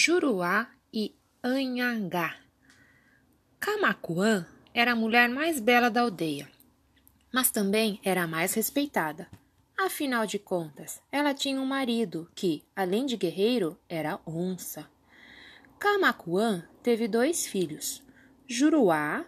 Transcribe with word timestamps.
Juruá 0.00 0.70
e 0.94 1.12
Anhangá. 1.42 2.36
Camacuã 3.58 4.46
era 4.72 4.92
a 4.92 4.94
mulher 4.94 5.28
mais 5.28 5.58
bela 5.58 5.90
da 5.90 6.02
aldeia, 6.02 6.48
mas 7.34 7.50
também 7.50 7.98
era 8.04 8.22
a 8.22 8.26
mais 8.28 8.54
respeitada. 8.54 9.28
Afinal 9.76 10.24
de 10.24 10.38
contas, 10.38 11.02
ela 11.10 11.34
tinha 11.34 11.60
um 11.60 11.66
marido 11.66 12.30
que, 12.32 12.62
além 12.76 13.06
de 13.06 13.16
guerreiro, 13.16 13.76
era 13.88 14.20
onça. 14.24 14.88
Camacuã 15.80 16.62
teve 16.80 17.08
dois 17.08 17.48
filhos, 17.48 18.00
Juruá 18.46 19.24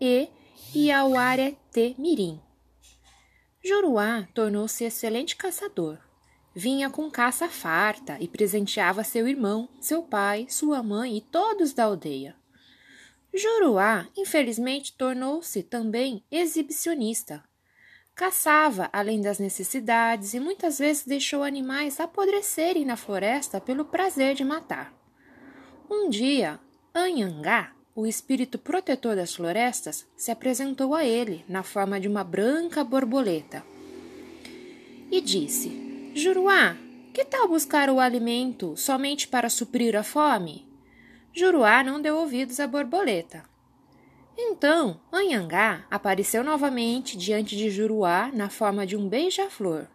e 0.00 0.30
Iauareté 0.74 1.94
Mirim. 1.98 2.40
Juruá 3.62 4.26
tornou-se 4.32 4.84
excelente 4.84 5.36
caçador 5.36 5.98
vinha 6.54 6.88
com 6.88 7.10
caça 7.10 7.48
farta 7.48 8.16
e 8.20 8.28
presenteava 8.28 9.02
seu 9.02 9.26
irmão, 9.26 9.68
seu 9.80 10.02
pai, 10.02 10.46
sua 10.48 10.82
mãe 10.82 11.16
e 11.16 11.20
todos 11.20 11.72
da 11.72 11.84
aldeia. 11.84 12.36
Juruá, 13.34 14.06
infelizmente, 14.16 14.96
tornou-se 14.96 15.62
também 15.64 16.22
exibicionista. 16.30 17.42
Caçava 18.14 18.88
além 18.92 19.20
das 19.20 19.40
necessidades 19.40 20.34
e 20.34 20.40
muitas 20.40 20.78
vezes 20.78 21.04
deixou 21.04 21.42
animais 21.42 21.98
apodrecerem 21.98 22.84
na 22.84 22.96
floresta 22.96 23.60
pelo 23.60 23.84
prazer 23.84 24.36
de 24.36 24.44
matar. 24.44 24.94
Um 25.90 26.08
dia, 26.08 26.60
Anhangá, 26.94 27.72
o 27.92 28.06
espírito 28.06 28.56
protetor 28.56 29.16
das 29.16 29.34
florestas, 29.34 30.06
se 30.16 30.30
apresentou 30.30 30.94
a 30.94 31.04
ele 31.04 31.44
na 31.48 31.64
forma 31.64 31.98
de 31.98 32.06
uma 32.06 32.22
branca 32.22 32.84
borboleta 32.84 33.64
e 35.10 35.20
disse: 35.20 35.83
Juruá, 36.16 36.76
que 37.12 37.24
tal 37.24 37.48
buscar 37.48 37.90
o 37.90 37.98
alimento 37.98 38.76
somente 38.76 39.26
para 39.26 39.48
suprir 39.48 39.96
a 39.96 40.04
fome? 40.04 40.64
Juruá 41.32 41.82
não 41.82 42.00
deu 42.00 42.16
ouvidos 42.16 42.60
à 42.60 42.68
borboleta. 42.68 43.42
Então, 44.38 45.00
Anhangá 45.12 45.84
apareceu 45.90 46.44
novamente 46.44 47.18
diante 47.18 47.56
de 47.56 47.68
Juruá 47.68 48.30
na 48.32 48.48
forma 48.48 48.86
de 48.86 48.96
um 48.96 49.08
beija-flor. 49.08 49.88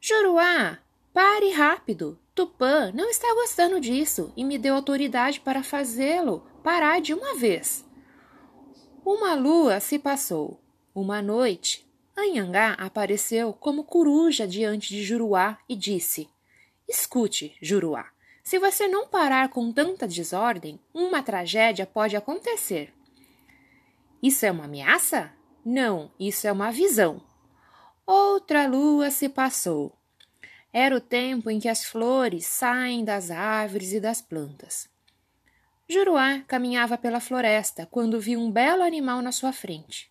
Juruá, 0.00 0.78
pare 1.12 1.50
rápido! 1.50 2.18
Tupã 2.32 2.92
não 2.94 3.08
está 3.08 3.32
gostando 3.34 3.80
disso 3.80 4.32
e 4.36 4.44
me 4.44 4.58
deu 4.58 4.74
autoridade 4.74 5.40
para 5.40 5.62
fazê-lo 5.62 6.46
parar 6.62 7.00
de 7.00 7.14
uma 7.14 7.34
vez. 7.34 7.84
Uma 9.04 9.34
lua 9.34 9.80
se 9.80 9.98
passou. 9.98 10.60
Uma 10.94 11.22
noite, 11.22 11.85
Anhangá 12.16 12.72
apareceu 12.72 13.52
como 13.52 13.84
coruja 13.84 14.48
diante 14.48 14.88
de 14.88 15.04
Juruá 15.04 15.58
e 15.68 15.76
disse: 15.76 16.28
Escute, 16.88 17.54
Juruá, 17.60 18.06
se 18.42 18.58
você 18.58 18.88
não 18.88 19.06
parar 19.06 19.50
com 19.50 19.70
tanta 19.70 20.08
desordem, 20.08 20.80
uma 20.94 21.22
tragédia 21.22 21.84
pode 21.84 22.16
acontecer. 22.16 22.94
Isso 24.22 24.46
é 24.46 24.50
uma 24.50 24.64
ameaça? 24.64 25.30
Não, 25.64 26.10
isso 26.18 26.46
é 26.46 26.52
uma 26.52 26.72
visão. 26.72 27.20
Outra 28.06 28.66
lua 28.66 29.10
se 29.10 29.28
passou. 29.28 29.92
Era 30.72 30.96
o 30.96 31.00
tempo 31.00 31.50
em 31.50 31.58
que 31.58 31.68
as 31.68 31.84
flores 31.84 32.46
saem 32.46 33.04
das 33.04 33.30
árvores 33.30 33.92
e 33.92 34.00
das 34.00 34.22
plantas. 34.22 34.88
Juruá 35.88 36.40
caminhava 36.46 36.96
pela 36.96 37.20
floresta 37.20 37.86
quando 37.90 38.20
viu 38.20 38.40
um 38.40 38.50
belo 38.50 38.82
animal 38.82 39.20
na 39.20 39.32
sua 39.32 39.52
frente. 39.52 40.10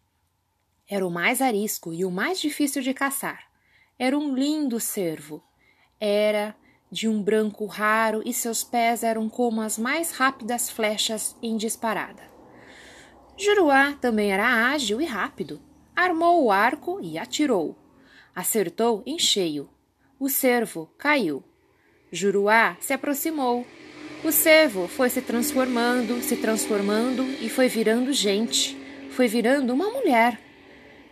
Era 0.87 1.05
o 1.05 1.09
mais 1.09 1.41
arisco 1.41 1.91
e 1.93 2.05
o 2.05 2.11
mais 2.11 2.39
difícil 2.39 2.81
de 2.81 2.93
caçar. 2.93 3.45
Era 3.97 4.17
um 4.17 4.35
lindo 4.35 4.79
cervo. 4.79 5.43
Era 5.99 6.55
de 6.91 7.07
um 7.07 7.21
branco 7.21 7.65
raro 7.65 8.21
e 8.23 8.31
seus 8.31 8.63
pés 8.63 9.03
eram 9.03 9.27
como 9.27 9.61
as 9.61 9.77
mais 9.79 10.11
rápidas 10.11 10.69
flechas 10.69 11.35
em 11.41 11.57
disparada. 11.57 12.23
Juruá 13.37 13.93
também 13.99 14.31
era 14.31 14.69
ágil 14.71 15.01
e 15.01 15.05
rápido. 15.05 15.59
Armou 15.95 16.45
o 16.45 16.51
arco 16.51 16.99
e 17.01 17.17
atirou. 17.17 17.75
Acertou 18.35 19.01
em 19.05 19.17
cheio. 19.17 19.69
O 20.19 20.29
cervo 20.29 20.89
caiu. 20.97 21.43
Juruá 22.11 22.77
se 22.79 22.93
aproximou. 22.93 23.65
O 24.23 24.31
cervo 24.31 24.87
foi 24.87 25.09
se 25.09 25.21
transformando, 25.21 26.21
se 26.21 26.37
transformando 26.37 27.23
e 27.41 27.49
foi 27.49 27.67
virando 27.67 28.13
gente. 28.13 28.77
Foi 29.11 29.27
virando 29.27 29.73
uma 29.73 29.89
mulher. 29.89 30.39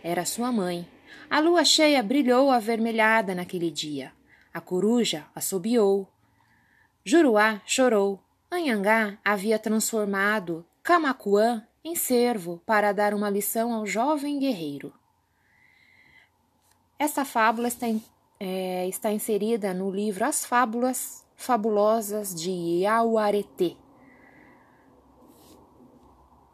Era 0.04 0.26
sua 0.26 0.52
mãe. 0.52 0.86
A 1.30 1.40
lua 1.40 1.64
cheia 1.64 2.02
brilhou 2.02 2.50
avermelhada 2.50 3.34
naquele 3.34 3.70
dia. 3.70 4.12
A 4.52 4.60
coruja 4.60 5.24
assobiou. 5.34 6.06
Juruá 7.02 7.62
chorou. 7.64 8.20
Anhangá 8.50 9.16
havia 9.24 9.58
transformado 9.58 10.62
Camacuã 10.82 11.66
em 11.82 11.94
cervo 11.94 12.60
para 12.66 12.92
dar 12.92 13.14
uma 13.14 13.30
lição 13.30 13.72
ao 13.72 13.86
jovem 13.86 14.38
guerreiro. 14.38 14.92
Essa 16.98 17.24
fábula 17.24 17.68
está, 17.68 17.86
é, 18.38 18.86
está 18.86 19.10
inserida 19.10 19.72
no 19.72 19.90
livro 19.90 20.26
As 20.26 20.44
Fábulas 20.44 21.24
Fabulosas 21.34 22.34
de 22.34 22.50
Iauareté, 22.50 23.74